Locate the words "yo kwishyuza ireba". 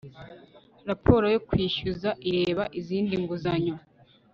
1.33-2.63